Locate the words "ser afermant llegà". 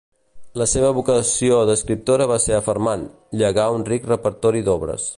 2.47-3.71